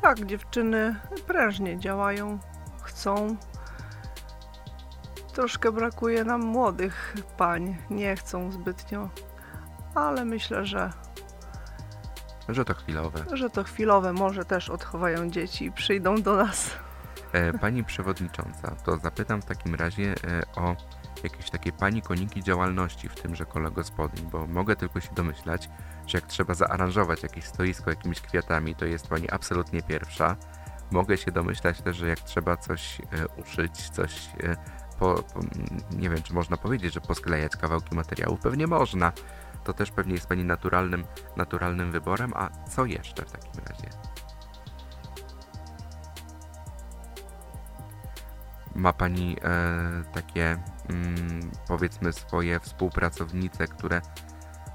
Tak, 0.02 0.26
dziewczyny 0.26 0.96
prężnie 1.28 1.80
działają, 1.80 2.40
chcą. 2.84 3.38
Troszkę 5.36 5.72
brakuje 5.72 6.24
nam 6.24 6.42
młodych 6.42 7.16
pań, 7.38 7.78
nie 7.90 8.16
chcą 8.16 8.52
zbytnio, 8.52 9.10
ale 9.96 10.26
myślę, 10.26 10.66
że 10.66 10.90
że 12.50 12.66
to 12.66 12.74
chwilowe. 12.74 13.26
Że 13.34 13.50
to 13.50 13.64
chwilowe, 13.64 14.14
może 14.14 14.46
też 14.46 14.70
odchowają 14.70 15.30
dzieci 15.30 15.66
i 15.66 15.72
przyjdą 15.72 16.22
do 16.22 16.36
nas. 16.36 16.72
E, 17.32 17.54
pani 17.54 17.84
przewodnicząca, 17.84 18.76
to 18.86 18.98
zapytam 18.98 19.42
w 19.42 19.46
takim 19.46 19.76
razie 19.76 20.16
e, 20.28 20.62
o 20.62 20.76
jakieś 21.24 21.50
takie 21.50 21.72
pani 21.72 22.02
koniki 22.02 22.44
działalności 22.44 23.10
w 23.10 23.16
tymże 23.16 23.46
kole 23.46 23.72
gospodyń, 23.72 24.30
bo 24.32 24.48
mogę 24.48 24.76
tylko 24.76 25.02
się 25.02 25.14
domyślać, 25.16 25.70
że 26.08 26.18
jak 26.18 26.28
trzeba 26.28 26.54
zaaranżować 26.54 27.24
jakieś 27.24 27.44
stoisko 27.46 27.90
jakimiś 27.90 28.22
kwiatami, 28.22 28.76
to 28.76 28.86
jest 28.86 29.08
pani 29.08 29.30
absolutnie 29.30 29.82
pierwsza. 29.84 30.36
mogę 30.92 31.18
się 31.18 31.32
domyślać 31.32 31.82
też, 31.82 31.98
że 31.98 32.08
jak 32.08 32.20
trzeba 32.20 32.58
coś 32.58 33.02
e, 33.02 33.42
uszyć, 33.42 33.90
coś 33.90 34.30
po, 35.00 35.24
po, 35.34 35.40
nie 35.98 36.10
wiem, 36.10 36.24
czy 36.24 36.34
można 36.34 36.58
powiedzieć, 36.58 36.94
że 36.94 37.02
posklejać 37.02 37.56
kawałki 37.56 37.96
materiału, 37.96 38.38
pewnie 38.38 38.68
można. 38.68 39.12
To 39.64 39.74
też 39.74 39.92
pewnie 39.92 40.14
jest 40.14 40.28
Pani 40.28 40.46
naturalnym, 40.46 41.04
naturalnym 41.38 41.92
wyborem, 41.92 42.34
a 42.36 42.50
co 42.70 42.86
jeszcze 42.86 43.26
w 43.26 43.32
takim 43.32 43.62
razie? 43.70 43.90
Ma 48.76 48.94
Pani 48.94 49.38
e, 49.44 50.04
takie, 50.14 50.58
mm, 50.90 51.52
powiedzmy, 51.68 52.14
swoje 52.14 52.60
współpracownice, 52.60 53.68
które 53.68 54.02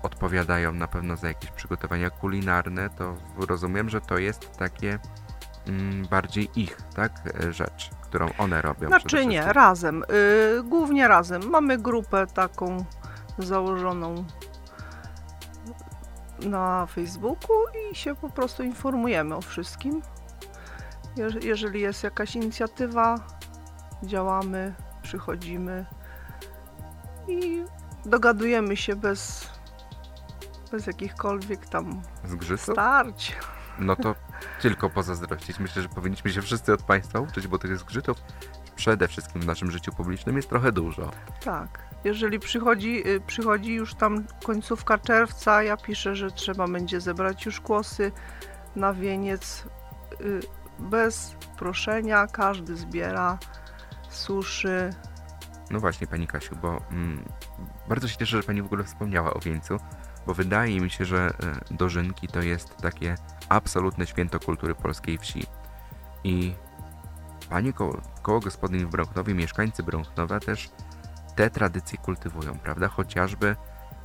odpowiadają 0.03 0.73
na 0.73 0.87
pewno 0.87 1.17
za 1.17 1.29
jakieś 1.29 1.51
przygotowania 1.51 2.11
kulinarne, 2.11 2.91
to 2.91 3.17
rozumiem, 3.49 3.89
że 3.89 4.01
to 4.01 4.19
jest 4.19 4.59
takie 4.59 4.99
mm, 5.67 6.07
bardziej 6.07 6.49
ich, 6.57 6.77
tak, 6.95 7.13
e, 7.45 7.53
rzecz, 7.53 7.91
którą 8.11 8.29
one 8.39 8.63
robią. 8.63 8.89
Znaczy 8.89 9.27
nie, 9.27 9.53
razem, 9.53 10.05
yy, 10.09 10.63
głównie 10.63 11.09
razem. 11.09 11.51
Mamy 11.51 11.79
grupę 11.79 12.27
taką 12.27 12.85
założoną 13.39 14.25
na 16.41 16.87
Facebooku 16.87 17.57
i 17.91 17.95
się 17.95 18.15
po 18.15 18.31
prostu 18.31 18.63
informujemy 18.63 19.35
o 19.37 19.41
wszystkim. 19.41 20.03
jeżeli 21.43 21.81
jest 21.81 22.05
jakaś 22.05 22.37
inicjatywa, 22.37 23.15
działamy, 24.03 24.75
przychodzimy 25.03 25.87
i 27.29 27.65
dogadujemy 28.05 28.77
się 28.77 28.97
bez, 28.97 29.51
bez 30.71 30.87
jakichkolwiek 30.87 31.67
tam 31.69 32.03
Zgrzytów? 32.25 32.75
starć. 32.75 33.37
No 33.79 33.97
to 33.97 34.15
tylko 34.63 34.91
pozazdrościć. 34.91 35.59
Myślę, 35.59 35.83
że 35.83 35.89
powinniśmy 35.89 36.33
się 36.33 36.43
wszyscy 36.43 36.73
od 36.73 36.83
Państwa 36.83 37.21
uczyć, 37.21 37.47
bo 37.47 37.59
tych 37.59 37.79
zgrzytów 37.79 38.19
przede 38.77 39.09
wszystkim 39.09 39.43
w 39.43 39.47
naszym 39.47 39.71
życiu 39.71 39.93
publicznym 39.93 40.37
jest 40.37 40.49
trochę 40.49 40.73
dużo. 40.73 41.11
Tak. 41.45 41.91
Jeżeli 42.05 42.39
przychodzi, 42.39 43.09
y, 43.09 43.21
przychodzi 43.27 43.75
już 43.75 43.95
tam 43.95 44.25
końcówka 44.45 44.99
czerwca, 44.99 45.63
ja 45.63 45.77
piszę, 45.77 46.17
że 46.17 46.31
trzeba 46.31 46.69
będzie 46.69 47.01
zebrać 47.01 47.47
już 47.47 47.61
kłosy 47.61 48.13
na 48.77 48.95
wieniec. 48.95 49.65
Y, 50.21 50.41
bez 50.79 51.37
proszenia 51.59 52.27
każdy 52.27 52.77
zbiera, 52.77 53.39
suszy. 54.11 54.91
No 55.71 55.81
właśnie, 55.81 56.07
Pani 56.07 56.27
Kasiu, 56.27 56.57
bo 56.57 56.83
mm, 56.91 57.25
bardzo 57.89 58.09
się 58.09 58.17
cieszę, 58.17 58.37
że 58.37 58.43
Pani 58.43 58.63
w 58.63 58.67
ogóle 58.67 58.85
wspomniała 58.85 59.35
o 59.35 59.41
wieńcu, 59.41 59.77
bo 60.27 60.35
wydaje 60.35 60.81
mi 60.81 60.91
się, 60.91 61.05
że 61.05 61.31
y, 61.71 61.75
dożynki 61.75 62.29
to 62.29 62.43
jest 62.43 62.77
takie 62.77 63.15
absolutne 63.51 64.07
święto 64.07 64.41
kultury 64.41 64.75
polskiej 64.75 65.19
wsi. 65.19 65.47
I 66.25 66.55
Panie 67.51 67.73
koło, 67.73 68.01
koło 68.23 68.41
gospodyń 68.41 68.87
w 68.87 68.91
Brąchnowie, 68.91 69.35
mieszkańcy 69.35 69.83
Brąchnowa 69.83 70.41
też 70.41 70.71
te 71.37 71.51
tradycje 71.51 71.99
kultywują, 71.99 72.59
prawda? 72.59 72.89
Chociażby 72.89 73.57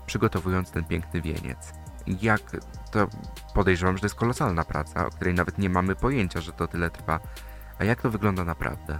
przygotowując 0.06 0.72
ten 0.72 0.84
piękny 0.84 1.22
wieniec. 1.22 1.74
Jak 2.22 2.42
to 2.92 3.08
podejrzewam, 3.54 3.98
że 3.98 4.02
to 4.02 4.06
jest 4.06 4.16
kolosalna 4.16 4.64
praca, 4.64 5.06
o 5.06 5.10
której 5.10 5.34
nawet 5.34 5.58
nie 5.58 5.70
mamy 5.70 5.96
pojęcia, 5.96 6.42
że 6.42 6.52
to 6.52 6.68
tyle 6.68 6.90
trwa. 6.90 7.20
A 7.80 7.84
jak 7.84 8.02
to 8.02 8.10
wygląda 8.10 8.44
naprawdę? 8.44 9.00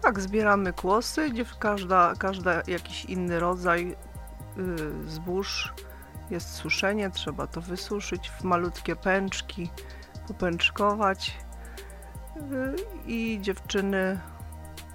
Tak, 0.00 0.20
zbieramy 0.20 0.72
kłosy, 0.72 1.30
gdzie 1.30 1.44
każda, 1.58 2.12
każda 2.18 2.62
jakiś 2.66 3.04
inny 3.04 3.40
rodzaj 3.40 3.96
yy, 4.56 5.08
zbóż 5.08 5.72
jest 6.30 6.54
suszenie, 6.54 7.10
trzeba 7.10 7.46
to 7.46 7.60
wysuszyć 7.60 8.30
w 8.30 8.44
malutkie 8.44 8.96
pęczki, 8.96 9.70
popęczkować 10.28 11.38
yy, 12.36 12.76
i 13.06 13.38
dziewczyny 13.40 14.20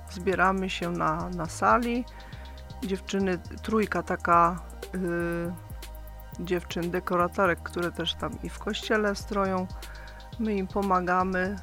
zbieramy 0.09 0.69
się 0.69 0.91
na, 0.91 1.29
na 1.29 1.45
sali. 1.45 2.05
Dziewczyny, 2.83 3.37
trójka 3.37 4.03
taka 4.03 4.59
yy, 4.93 5.53
dziewczyn 6.39 6.91
dekoratorek, 6.91 7.63
które 7.63 7.91
też 7.91 8.15
tam 8.15 8.41
i 8.43 8.49
w 8.49 8.59
kościele 8.59 9.15
stroją. 9.15 9.67
My 10.39 10.53
im 10.53 10.67
pomagamy. 10.67 11.55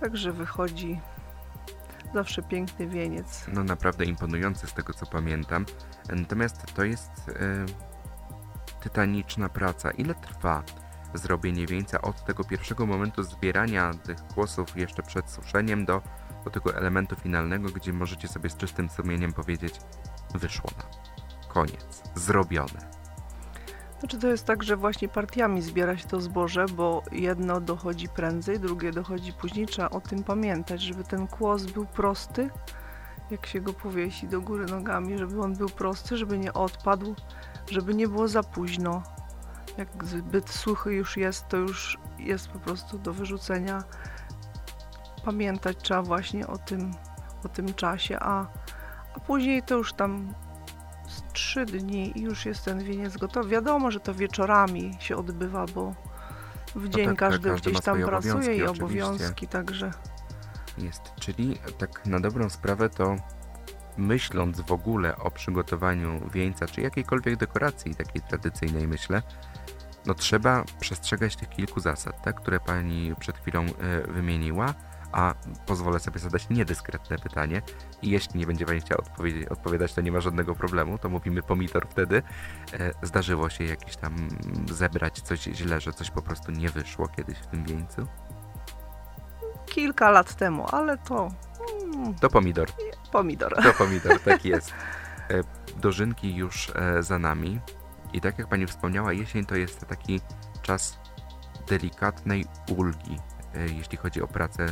Także 0.00 0.32
wychodzi 0.32 1.00
zawsze 2.14 2.42
piękny 2.42 2.86
wieniec. 2.86 3.46
No 3.52 3.64
naprawdę 3.64 4.04
imponujący 4.04 4.66
z 4.66 4.72
tego 4.72 4.92
co 4.92 5.06
pamiętam. 5.06 5.66
Natomiast 6.08 6.74
to 6.74 6.84
jest 6.84 7.10
yy, 7.26 7.66
tytaniczna 8.80 9.48
praca. 9.48 9.90
Ile 9.90 10.14
trwa 10.14 10.62
zrobienie 11.14 11.66
wieńca 11.66 12.02
od 12.02 12.24
tego 12.24 12.44
pierwszego 12.44 12.86
momentu 12.86 13.22
zbierania 13.22 13.94
tych 13.94 14.26
kłosów 14.26 14.76
jeszcze 14.76 15.02
przed 15.02 15.30
suszeniem 15.30 15.84
do 15.84 16.02
do 16.46 16.50
tego 16.50 16.76
elementu 16.76 17.16
finalnego, 17.16 17.68
gdzie 17.68 17.92
możecie 17.92 18.28
sobie 18.28 18.50
z 18.50 18.56
czystym 18.56 18.88
sumieniem 18.88 19.32
powiedzieć 19.32 19.74
wyszło 20.34 20.70
nam. 20.78 20.86
Koniec. 21.48 22.02
Zrobione. 22.14 22.96
Znaczy 24.00 24.18
to 24.18 24.28
jest 24.28 24.44
tak, 24.46 24.62
że 24.62 24.76
właśnie 24.76 25.08
partiami 25.08 25.62
zbiera 25.62 25.96
się 25.96 26.08
to 26.08 26.20
zboże, 26.20 26.66
bo 26.66 27.02
jedno 27.12 27.60
dochodzi 27.60 28.08
prędzej, 28.08 28.60
drugie 28.60 28.92
dochodzi 28.92 29.32
później. 29.32 29.66
Trzeba 29.66 29.90
o 29.90 30.00
tym 30.00 30.24
pamiętać, 30.24 30.82
żeby 30.82 31.04
ten 31.04 31.26
kłos 31.26 31.64
był 31.64 31.86
prosty, 31.86 32.50
jak 33.30 33.46
się 33.46 33.60
go 33.60 33.72
powiesi 33.72 34.28
do 34.28 34.40
góry 34.40 34.66
nogami, 34.66 35.18
żeby 35.18 35.40
on 35.40 35.54
był 35.54 35.68
prosty, 35.68 36.16
żeby 36.16 36.38
nie 36.38 36.52
odpadł, 36.52 37.14
żeby 37.70 37.94
nie 37.94 38.08
było 38.08 38.28
za 38.28 38.42
późno. 38.42 39.02
Jak 39.78 40.04
zbyt 40.04 40.50
suchy 40.50 40.92
już 40.92 41.16
jest, 41.16 41.48
to 41.48 41.56
już 41.56 41.98
jest 42.18 42.48
po 42.48 42.58
prostu 42.58 42.98
do 42.98 43.12
wyrzucenia 43.12 43.82
pamiętać 45.26 45.76
trzeba 45.82 46.02
właśnie 46.02 46.46
o 46.46 46.58
tym, 46.58 46.90
o 47.44 47.48
tym 47.48 47.74
czasie, 47.74 48.18
a, 48.20 48.46
a 49.14 49.20
później 49.20 49.62
to 49.62 49.76
już 49.76 49.92
tam 49.92 50.34
trzy 51.32 51.66
dni 51.66 52.18
i 52.18 52.22
już 52.22 52.46
jest 52.46 52.64
ten 52.64 52.84
wieniec 52.84 53.16
gotowy. 53.16 53.48
Wiadomo, 53.48 53.90
że 53.90 54.00
to 54.00 54.14
wieczorami 54.14 54.96
się 55.00 55.16
odbywa, 55.16 55.66
bo 55.66 55.94
w 56.74 56.82
no 56.82 56.88
dzień 56.88 57.06
tak, 57.06 57.16
każdy, 57.16 57.50
każdy 57.50 57.70
gdzieś 57.70 57.84
tam 57.84 58.02
pracuje 58.02 58.56
i 58.56 58.62
obowiązki, 58.62 59.48
także. 59.48 59.90
Jest, 60.78 61.02
czyli 61.20 61.58
tak 61.78 62.06
na 62.06 62.20
dobrą 62.20 62.50
sprawę 62.50 62.90
to 62.90 63.16
myśląc 63.96 64.60
w 64.60 64.72
ogóle 64.72 65.16
o 65.16 65.30
przygotowaniu 65.30 66.20
wieńca, 66.30 66.66
czy 66.66 66.80
jakiejkolwiek 66.80 67.36
dekoracji 67.36 67.94
takiej 67.94 68.22
tradycyjnej, 68.22 68.88
myślę, 68.88 69.22
no 70.06 70.14
trzeba 70.14 70.64
przestrzegać 70.80 71.36
tych 71.36 71.48
kilku 71.48 71.80
zasad, 71.80 72.22
tak, 72.22 72.40
które 72.40 72.60
pani 72.60 73.14
przed 73.18 73.38
chwilą 73.38 73.66
y, 73.66 73.72
wymieniła 74.12 74.74
a 75.12 75.34
pozwolę 75.66 76.00
sobie 76.00 76.18
zadać 76.18 76.48
niedyskretne 76.50 77.18
pytanie 77.18 77.62
i 78.02 78.10
jeśli 78.10 78.40
nie 78.40 78.46
będzie 78.46 78.66
Pani 78.66 78.80
chciała 78.80 79.02
odpowiadać, 79.50 79.94
to 79.94 80.00
nie 80.00 80.12
ma 80.12 80.20
żadnego 80.20 80.54
problemu, 80.54 80.98
to 80.98 81.08
mówimy 81.08 81.42
pomidor 81.42 81.86
wtedy. 81.88 82.22
E, 82.72 82.92
zdarzyło 83.02 83.50
się 83.50 83.64
jakieś 83.64 83.96
tam 83.96 84.28
zebrać 84.72 85.20
coś 85.20 85.40
źle, 85.40 85.80
że 85.80 85.92
coś 85.92 86.10
po 86.10 86.22
prostu 86.22 86.52
nie 86.52 86.68
wyszło 86.68 87.08
kiedyś 87.08 87.38
w 87.38 87.46
tym 87.46 87.64
wieńcu? 87.64 88.06
Kilka 89.66 90.10
lat 90.10 90.34
temu, 90.34 90.66
ale 90.72 90.98
to... 90.98 91.28
To 92.20 92.30
pomidor. 92.30 92.68
Pomidor. 93.12 93.54
To 93.62 93.72
pomidor, 93.72 94.20
tak 94.24 94.44
jest. 94.44 94.72
E, 95.30 95.42
dożynki 95.76 96.34
już 96.34 96.72
e, 96.74 97.02
za 97.02 97.18
nami 97.18 97.60
i 98.12 98.20
tak 98.20 98.38
jak 98.38 98.48
Pani 98.48 98.66
wspomniała, 98.66 99.12
jesień 99.12 99.46
to 99.46 99.56
jest 99.56 99.86
taki 99.86 100.20
czas 100.62 100.98
delikatnej 101.68 102.44
ulgi 102.76 103.18
E, 103.56 103.68
jeśli 103.68 103.98
chodzi 103.98 104.22
o 104.22 104.28
pracę 104.28 104.66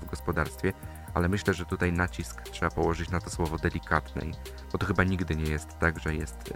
w 0.00 0.06
gospodarstwie, 0.10 0.72
ale 1.14 1.28
myślę, 1.28 1.54
że 1.54 1.64
tutaj 1.64 1.92
nacisk 1.92 2.42
trzeba 2.42 2.70
położyć 2.70 3.10
na 3.10 3.20
to 3.20 3.30
słowo 3.30 3.58
delikatnej, 3.58 4.32
bo 4.72 4.78
to 4.78 4.86
chyba 4.86 5.04
nigdy 5.04 5.36
nie 5.36 5.50
jest 5.50 5.78
tak, 5.78 6.00
że 6.00 6.14
jest 6.14 6.52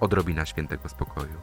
odrobina 0.00 0.46
świętego 0.46 0.88
spokoju. 0.88 1.40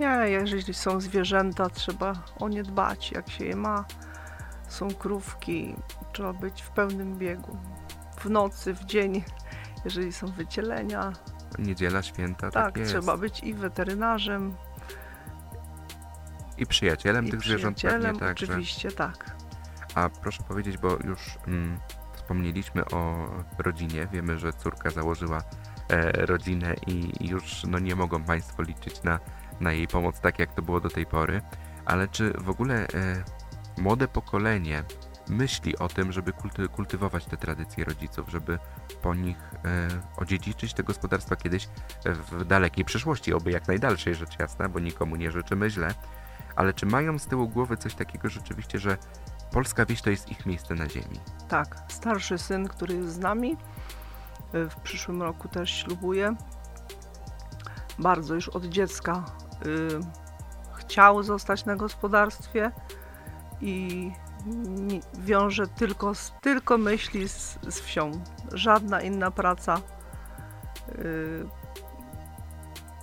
Nie, 0.00 0.24
jeżeli 0.26 0.74
są 0.74 1.00
zwierzęta, 1.00 1.70
trzeba 1.70 2.12
o 2.40 2.48
nie 2.48 2.62
dbać, 2.62 3.12
jak 3.12 3.30
się 3.30 3.44
je 3.44 3.56
ma. 3.56 3.84
Są 4.68 4.88
krówki, 4.88 5.74
trzeba 6.12 6.32
być 6.32 6.62
w 6.62 6.70
pełnym 6.70 7.18
biegu. 7.18 7.58
W 8.20 8.30
nocy, 8.30 8.74
w 8.74 8.84
dzień, 8.84 9.24
jeżeli 9.84 10.12
są 10.12 10.26
wycielenia. 10.26 11.12
Niedziela, 11.58 12.02
święta, 12.02 12.50
tak, 12.50 12.74
tak 12.74 12.86
trzeba 12.86 13.16
być 13.16 13.42
i 13.42 13.54
weterynarzem, 13.54 14.54
i 16.58 16.66
przyjacielem 16.66 17.26
I 17.26 17.30
tych 17.30 17.40
zwierząt 17.40 17.82
pewnie 17.82 18.12
także. 18.18 18.46
Oczywiście, 18.46 18.92
tak. 18.92 19.36
A 19.94 20.08
proszę 20.08 20.42
powiedzieć, 20.42 20.78
bo 20.78 20.88
już 21.04 21.38
mm, 21.46 21.78
wspomnieliśmy 22.14 22.84
o 22.84 23.28
rodzinie. 23.58 24.08
Wiemy, 24.12 24.38
że 24.38 24.52
córka 24.52 24.90
założyła 24.90 25.42
e, 25.88 26.26
rodzinę 26.26 26.74
i 26.86 27.28
już 27.28 27.64
no, 27.64 27.78
nie 27.78 27.96
mogą 27.96 28.22
Państwo 28.22 28.62
liczyć 28.62 29.02
na, 29.02 29.20
na 29.60 29.72
jej 29.72 29.88
pomoc 29.88 30.20
tak, 30.20 30.38
jak 30.38 30.54
to 30.54 30.62
było 30.62 30.80
do 30.80 30.90
tej 30.90 31.06
pory. 31.06 31.42
Ale 31.84 32.08
czy 32.08 32.32
w 32.38 32.50
ogóle 32.50 32.74
e, 32.74 33.24
młode 33.78 34.08
pokolenie 34.08 34.84
myśli 35.28 35.78
o 35.78 35.88
tym, 35.88 36.12
żeby 36.12 36.32
kulty, 36.32 36.68
kultywować 36.68 37.24
te 37.24 37.36
tradycje 37.36 37.84
rodziców, 37.84 38.28
żeby 38.28 38.58
po 39.02 39.14
nich 39.14 39.36
e, 39.64 39.88
odziedziczyć 40.16 40.74
te 40.74 40.82
gospodarstwa 40.82 41.36
kiedyś 41.36 41.68
w 42.04 42.44
dalekiej 42.44 42.84
przyszłości, 42.84 43.32
oby 43.32 43.50
jak 43.50 43.68
najdalszej 43.68 44.14
rzecz 44.14 44.38
jasna, 44.38 44.68
bo 44.68 44.78
nikomu 44.80 45.16
nie 45.16 45.30
życzymy 45.30 45.70
źle, 45.70 45.94
ale 46.56 46.74
czy 46.74 46.86
mają 46.86 47.18
z 47.18 47.26
tyłu 47.26 47.48
głowy 47.48 47.76
coś 47.76 47.94
takiego 47.94 48.28
rzeczywiście, 48.28 48.78
że 48.78 48.98
polska 49.52 49.86
wieś 49.86 50.02
to 50.02 50.10
jest 50.10 50.28
ich 50.28 50.46
miejsce 50.46 50.74
na 50.74 50.88
ziemi? 50.88 51.20
Tak, 51.48 51.76
starszy 51.88 52.38
syn, 52.38 52.68
który 52.68 52.94
jest 52.94 53.12
z 53.12 53.18
nami, 53.18 53.56
y, 54.54 54.68
w 54.70 54.76
przyszłym 54.76 55.22
roku 55.22 55.48
też 55.48 55.70
ślubuje. 55.70 56.36
Bardzo 57.98 58.34
już 58.34 58.48
od 58.48 58.64
dziecka 58.64 59.24
y, 59.66 60.00
chciał 60.76 61.22
zostać 61.22 61.64
na 61.64 61.76
gospodarstwie 61.76 62.72
i 63.60 64.12
wiąże 65.18 65.66
tylko, 65.66 66.12
tylko 66.40 66.78
myśli 66.78 67.28
z, 67.28 67.58
z 67.68 67.80
wsią. 67.80 68.10
Żadna 68.52 69.00
inna 69.00 69.30
praca 69.30 69.80
y, 70.88 71.46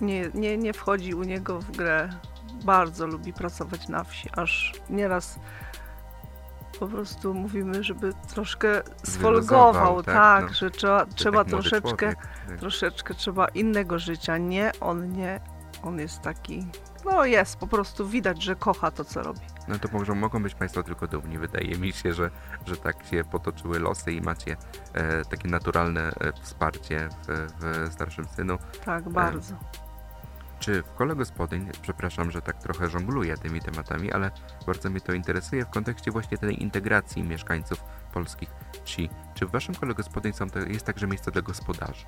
nie, 0.00 0.30
nie, 0.34 0.56
nie 0.56 0.72
wchodzi 0.72 1.14
u 1.14 1.22
niego 1.22 1.60
w 1.60 1.70
grę. 1.70 2.08
Bardzo 2.64 3.06
lubi 3.06 3.32
pracować 3.32 3.88
na 3.88 4.04
wsi, 4.04 4.28
aż 4.36 4.72
nieraz 4.90 5.38
po 6.78 6.86
prostu 6.86 7.34
mówimy, 7.34 7.84
żeby 7.84 8.12
troszkę 8.34 8.82
sfolgował, 9.04 10.02
tak, 10.02 10.14
tak, 10.14 10.44
no. 10.44 10.54
że 10.54 10.70
trzeba, 10.70 11.06
trzeba 11.06 11.38
tak 11.38 11.48
troszeczkę 11.48 11.96
człowiek, 11.96 12.18
tak. 12.48 12.58
troszeczkę 12.58 13.14
trzeba 13.14 13.48
innego 13.48 13.98
życia. 13.98 14.38
Nie, 14.38 14.72
on 14.80 15.12
nie, 15.12 15.40
on 15.82 15.98
jest 15.98 16.20
taki, 16.20 16.66
no 17.04 17.24
jest, 17.24 17.56
po 17.56 17.66
prostu 17.66 18.08
widać, 18.08 18.42
że 18.42 18.56
kocha 18.56 18.90
to, 18.90 19.04
co 19.04 19.22
robi. 19.22 19.40
No 19.68 19.78
to 19.78 19.88
może, 19.92 20.14
mogą 20.14 20.42
być 20.42 20.54
Państwo 20.54 20.82
tylko 20.82 21.06
dumni. 21.06 21.38
Wydaje 21.38 21.78
mi 21.78 21.92
się, 21.92 22.14
że, 22.14 22.30
że 22.66 22.76
tak 22.76 23.04
się 23.04 23.24
potoczyły 23.24 23.78
losy 23.78 24.12
i 24.12 24.20
macie 24.20 24.56
e, 24.94 25.24
takie 25.24 25.48
naturalne 25.48 26.00
e, 26.00 26.32
wsparcie 26.42 27.08
w, 27.28 27.52
w 27.60 27.92
starszym 27.92 28.24
synu. 28.24 28.58
Tak, 28.84 29.08
bardzo. 29.08 29.54
Czy 30.58 30.82
w 30.82 30.94
kole 30.94 31.16
gospodyń, 31.16 31.70
przepraszam, 31.82 32.30
że 32.30 32.42
tak 32.42 32.62
trochę 32.62 32.88
żongluję 32.88 33.36
tymi 33.36 33.60
tematami, 33.60 34.12
ale 34.12 34.30
bardzo 34.66 34.90
mnie 34.90 35.00
to 35.00 35.12
interesuje 35.12 35.64
w 35.64 35.70
kontekście 35.70 36.10
właśnie 36.10 36.38
tej 36.38 36.62
integracji 36.62 37.22
mieszkańców 37.22 37.84
polskich 38.12 38.48
wsi. 38.84 39.10
Czy 39.34 39.46
w 39.46 39.50
Waszym 39.50 39.74
kole 39.74 39.94
gospodyń 39.94 40.32
są 40.32 40.46
jest 40.68 40.86
także 40.86 41.06
miejsce 41.06 41.30
dla 41.30 41.42
gospodarzy? 41.42 42.06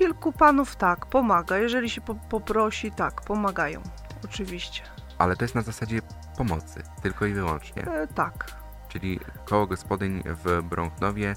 Kilku 0.00 0.32
panów 0.32 0.76
tak, 0.76 1.06
pomaga. 1.06 1.58
Jeżeli 1.58 1.90
się 1.90 2.00
po, 2.00 2.14
poprosi, 2.14 2.92
tak, 2.92 3.22
pomagają. 3.22 3.82
Oczywiście. 4.24 4.82
Ale 5.18 5.36
to 5.36 5.44
jest 5.44 5.54
na 5.54 5.62
zasadzie 5.62 6.00
pomocy, 6.36 6.82
tylko 7.02 7.26
i 7.26 7.32
wyłącznie. 7.32 7.82
E, 7.82 8.06
tak, 8.06 8.52
Czyli 8.88 9.20
koło 9.44 9.66
gospodyń 9.66 10.22
w 10.26 10.62
Brąchnowie 10.62 11.36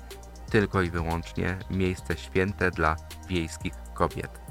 tylko 0.50 0.82
i 0.82 0.89
wyłącznie 0.89 1.58
miejsce 1.70 2.17
święte 2.17 2.72
dla 2.72 2.96
wiejskich 3.27 3.74
kobiet. 3.93 4.41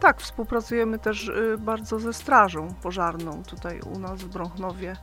tak, 0.00 0.20
współpracujemy 0.20 0.98
też 0.98 1.28
y, 1.28 1.58
bardzo 1.58 1.98
ze 1.98 2.12
strażą 2.12 2.74
pożarną 2.82 3.42
tutaj 3.42 3.80
u 3.80 3.98
nas 3.98 4.22
w 4.22 4.28
Brąchnowie. 4.28 4.96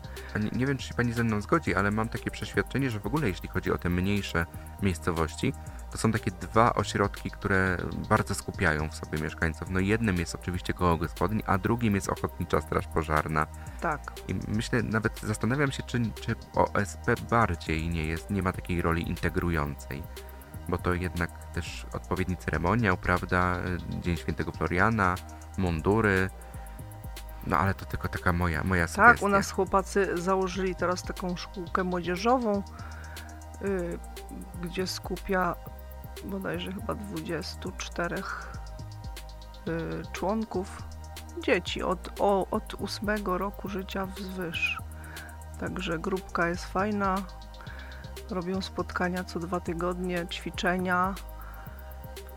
Nie 0.51 0.65
wiem, 0.65 0.77
czy 0.77 0.87
się 0.87 0.93
Pani 0.93 1.13
ze 1.13 1.23
mną 1.23 1.41
zgodzi, 1.41 1.75
ale 1.75 1.91
mam 1.91 2.09
takie 2.09 2.31
przeświadczenie, 2.31 2.89
że 2.89 2.99
w 2.99 3.05
ogóle 3.05 3.27
jeśli 3.27 3.49
chodzi 3.49 3.71
o 3.71 3.77
te 3.77 3.89
mniejsze 3.89 4.45
miejscowości, 4.81 5.53
to 5.91 5.97
są 5.97 6.11
takie 6.11 6.31
dwa 6.31 6.73
ośrodki, 6.73 7.31
które 7.31 7.77
bardzo 8.09 8.35
skupiają 8.35 8.89
w 8.89 8.95
sobie 8.95 9.21
mieszkańców. 9.21 9.69
No 9.69 9.79
jednym 9.79 10.17
jest 10.17 10.35
oczywiście 10.35 10.73
koło 10.73 10.97
gospodyń, 10.97 11.43
a 11.45 11.57
drugim 11.57 11.95
jest 11.95 12.09
Ochotnicza 12.09 12.61
Straż 12.61 12.87
Pożarna. 12.87 13.47
Tak, 13.81 14.13
I 14.27 14.35
myślę, 14.47 14.83
nawet 14.83 15.19
zastanawiam 15.19 15.71
się, 15.71 15.83
czy, 15.83 16.01
czy 16.21 16.35
OSP 16.55 17.21
bardziej 17.29 17.89
nie 17.89 18.05
jest, 18.05 18.29
nie 18.29 18.43
ma 18.43 18.53
takiej 18.53 18.81
roli 18.81 19.09
integrującej. 19.09 20.03
Bo 20.69 20.77
to 20.77 20.93
jednak 20.93 21.53
też 21.53 21.85
odpowiedni 21.93 22.37
ceremoniał, 22.37 22.97
prawda? 22.97 23.57
Dzień 24.01 24.17
Świętego 24.17 24.51
Floriana, 24.51 25.15
mundury. 25.57 26.29
No 27.47 27.57
ale 27.57 27.73
to 27.73 27.85
tylko 27.85 28.07
taka 28.07 28.33
moja, 28.33 28.63
moja 28.63 28.87
tak, 28.87 28.95
sugestia. 28.95 29.25
u 29.25 29.29
nas 29.29 29.51
chłopacy 29.51 30.17
założyli 30.17 30.75
teraz 30.75 31.03
taką 31.03 31.35
szkółkę 31.35 31.83
młodzieżową, 31.83 32.63
y, 33.61 33.99
gdzie 34.61 34.87
skupia 34.87 35.55
bodajże 36.25 36.71
chyba 36.71 36.95
24 36.95 38.15
y, 38.15 38.21
członków 40.11 40.83
dzieci 41.43 41.83
od, 41.83 42.21
o, 42.21 42.47
od 42.51 42.75
8 42.81 43.25
roku 43.25 43.69
życia 43.69 44.05
wzwyż. 44.05 44.77
Także 45.59 45.99
grupka 45.99 46.47
jest 46.47 46.65
fajna. 46.65 47.15
Robią 48.29 48.61
spotkania 48.61 49.23
co 49.23 49.39
dwa 49.39 49.59
tygodnie, 49.59 50.27
ćwiczenia. 50.27 51.15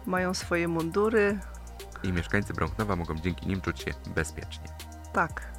Mają 0.06 0.34
swoje 0.34 0.68
mundury. 0.68 1.38
I 2.02 2.12
mieszkańcy 2.12 2.54
Brąchnowa 2.54 2.96
mogą 2.96 3.14
dzięki 3.14 3.46
nim 3.46 3.60
czuć 3.60 3.80
się 3.80 3.94
bezpiecznie. 4.14 4.64
Tak, 5.12 5.52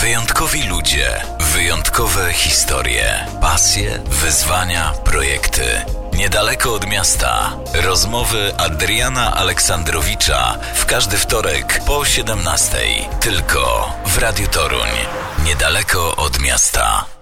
Wyjątkowi 0.00 0.68
ludzie, 0.68 1.06
wyjątkowe 1.40 2.32
historie, 2.32 3.26
pasje, 3.40 3.98
wyzwania, 3.98 4.92
projekty. 5.04 5.62
Niedaleko 6.18 6.74
od 6.74 6.86
miasta. 6.86 7.56
Rozmowy 7.74 8.52
Adriana 8.56 9.34
Aleksandrowicza 9.34 10.58
w 10.74 10.86
każdy 10.86 11.16
wtorek 11.16 11.80
po 11.86 12.04
17. 12.04 12.78
Tylko 13.20 13.92
w 14.06 14.18
Radiu 14.18 14.48
Toruń. 14.48 14.90
Niedaleko 15.44 16.16
od 16.16 16.40
miasta. 16.40 17.17